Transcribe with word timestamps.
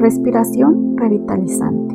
Respiración 0.00 0.96
revitalizante. 0.96 1.94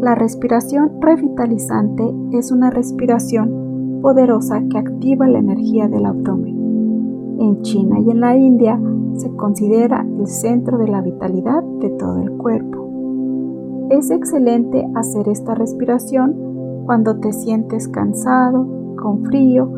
La 0.00 0.14
respiración 0.14 1.02
revitalizante 1.02 2.02
es 2.32 2.50
una 2.50 2.70
respiración 2.70 4.00
poderosa 4.00 4.62
que 4.70 4.78
activa 4.78 5.28
la 5.28 5.38
energía 5.40 5.86
del 5.86 6.06
abdomen. 6.06 7.36
En 7.40 7.60
China 7.60 8.00
y 8.00 8.08
en 8.08 8.20
la 8.20 8.34
India 8.38 8.80
se 9.18 9.28
considera 9.36 10.00
el 10.18 10.26
centro 10.28 10.78
de 10.78 10.88
la 10.88 11.02
vitalidad 11.02 11.62
de 11.62 11.90
todo 11.90 12.20
el 12.20 12.30
cuerpo. 12.38 13.86
Es 13.90 14.10
excelente 14.10 14.82
hacer 14.94 15.28
esta 15.28 15.54
respiración 15.54 16.84
cuando 16.86 17.20
te 17.20 17.34
sientes 17.34 17.86
cansado, 17.86 18.66
con 18.96 19.26
frío, 19.26 19.70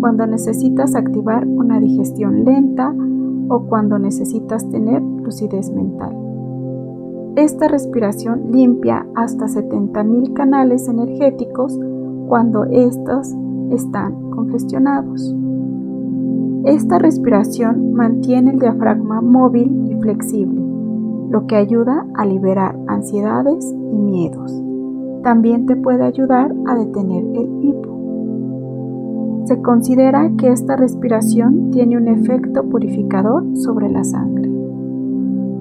cuando 0.00 0.26
necesitas 0.26 0.96
activar 0.96 1.46
una 1.46 1.78
digestión 1.78 2.44
lenta 2.44 2.92
o 3.48 3.68
cuando 3.68 4.00
necesitas 4.00 4.68
tener 4.68 5.00
lucidez 5.00 5.70
mental. 5.70 6.31
Esta 7.36 7.66
respiración 7.66 8.52
limpia 8.52 9.06
hasta 9.14 9.46
70.000 9.46 10.34
canales 10.34 10.86
energéticos 10.86 11.78
cuando 12.28 12.64
estos 12.64 13.34
están 13.70 14.30
congestionados. 14.30 15.34
Esta 16.66 16.98
respiración 16.98 17.94
mantiene 17.94 18.50
el 18.50 18.58
diafragma 18.58 19.22
móvil 19.22 19.90
y 19.90 19.94
flexible, 20.02 20.60
lo 21.30 21.46
que 21.46 21.56
ayuda 21.56 22.06
a 22.14 22.26
liberar 22.26 22.78
ansiedades 22.86 23.64
y 23.72 23.98
miedos. 23.98 24.62
También 25.22 25.64
te 25.64 25.74
puede 25.74 26.04
ayudar 26.04 26.54
a 26.66 26.74
detener 26.76 27.24
el 27.34 27.64
hipo. 27.64 29.42
Se 29.46 29.62
considera 29.62 30.30
que 30.36 30.48
esta 30.48 30.76
respiración 30.76 31.70
tiene 31.70 31.96
un 31.96 32.08
efecto 32.08 32.62
purificador 32.64 33.56
sobre 33.56 33.88
la 33.88 34.04
sangre. 34.04 34.51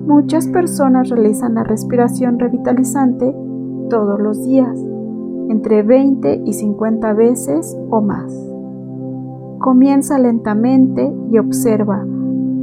Muchas 0.06 0.48
personas 0.48 1.10
realizan 1.10 1.56
la 1.56 1.64
respiración 1.64 2.40
revitalizante 2.40 3.36
todos 3.90 4.20
los 4.20 4.44
días, 4.44 4.78
entre 5.50 5.84
20 5.84 6.42
y 6.46 6.54
50 6.54 7.14
veces 7.14 7.78
o 7.90 8.02
más. 8.02 8.34
Comienza 9.60 10.18
lentamente 10.18 11.14
y 11.32 11.38
observa 11.38 12.06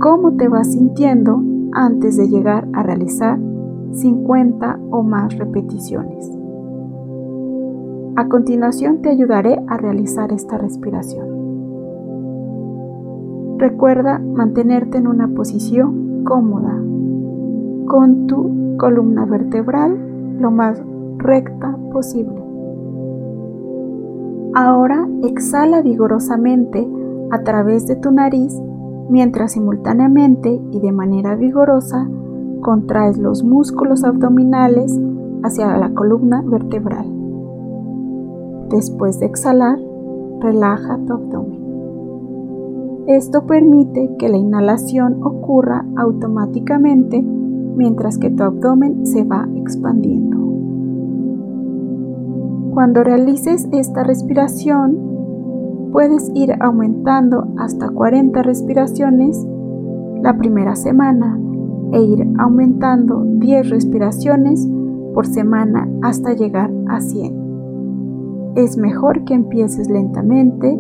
cómo 0.01 0.37
te 0.37 0.49
vas 0.49 0.73
sintiendo 0.73 1.41
antes 1.73 2.17
de 2.17 2.29
llegar 2.29 2.67
a 2.73 2.83
realizar 2.83 3.39
50 3.93 4.81
o 4.91 5.03
más 5.03 5.37
repeticiones. 5.39 6.31
A 8.17 8.29
continuación 8.29 9.01
te 9.01 9.11
ayudaré 9.11 9.63
a 9.69 9.77
realizar 9.77 10.33
esta 10.33 10.59
respiración. 10.59 11.39
Recuerda 13.59 14.19
mantenerte 14.19 14.99
en 14.99 15.07
una 15.07 15.29
posición 15.29 16.25
cómoda, 16.25 16.81
con 17.89 18.27
tu 18.27 18.77
columna 18.77 19.25
vertebral 19.25 19.99
lo 20.39 20.51
más 20.51 20.81
recta 21.17 21.77
posible. 21.93 22.41
Ahora 24.55 25.09
exhala 25.23 25.83
vigorosamente 25.83 26.89
a 27.31 27.43
través 27.43 27.87
de 27.87 27.97
tu 27.97 28.11
nariz 28.11 28.55
mientras 29.09 29.53
simultáneamente 29.53 30.61
y 30.71 30.81
de 30.81 30.93
manera 30.93 31.35
vigorosa 31.35 32.09
contraes 32.61 33.19
los 33.19 33.43
músculos 33.43 34.05
abdominales 34.05 34.99
hacia 35.43 35.77
la 35.79 35.91
columna 35.95 36.43
vertebral. 36.43 37.07
Después 38.71 39.19
de 39.21 39.27
exhalar, 39.27 39.79
relaja 40.41 40.99
tu 41.07 41.15
abdomen. 41.15 41.59
Esto 43.07 43.47
permite 43.47 44.15
que 44.19 44.29
la 44.29 44.37
inhalación 44.37 45.23
ocurra 45.25 45.87
automáticamente 45.97 47.25
mientras 47.79 48.19
que 48.19 48.29
tu 48.29 48.43
abdomen 48.43 49.07
se 49.07 49.25
va 49.25 49.49
expandiendo. 49.55 50.37
Cuando 52.75 53.03
realices 53.03 53.69
esta 53.73 54.03
respiración, 54.03 54.99
puedes 55.93 56.31
ir 56.35 56.55
aumentando 56.61 57.55
hasta 57.57 57.89
40 57.89 58.43
respiraciones 58.43 59.47
la 60.23 60.37
primera 60.37 60.77
semana 60.77 61.41
e 61.93 62.03
ir 62.03 62.27
aumentando 62.39 63.25
10 63.25 63.71
respiraciones 63.71 64.69
por 65.15 65.27
semana 65.27 65.89
hasta 66.03 66.35
llegar 66.35 66.71
a 66.89 67.01
100. 67.01 68.53
Es 68.57 68.77
mejor 68.77 69.25
que 69.25 69.35
empieces 69.35 69.89
lentamente, 69.89 70.79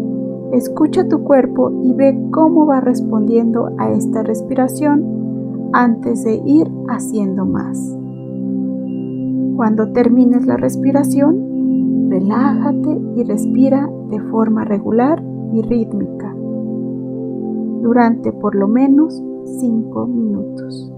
escucha 0.52 1.08
tu 1.08 1.22
cuerpo 1.22 1.70
y 1.84 1.94
ve 1.94 2.18
cómo 2.32 2.66
va 2.66 2.80
respondiendo 2.80 3.70
a 3.78 3.90
esta 3.90 4.22
respiración 4.22 5.27
antes 5.72 6.24
de 6.24 6.40
ir 6.44 6.70
haciendo 6.88 7.44
más. 7.44 7.78
Cuando 9.56 9.92
termines 9.92 10.46
la 10.46 10.56
respiración, 10.56 12.08
relájate 12.10 13.00
y 13.16 13.24
respira 13.24 13.88
de 14.10 14.20
forma 14.30 14.64
regular 14.64 15.22
y 15.52 15.62
rítmica 15.62 16.34
durante 17.82 18.32
por 18.32 18.54
lo 18.54 18.68
menos 18.68 19.22
5 19.60 20.06
minutos. 20.06 20.92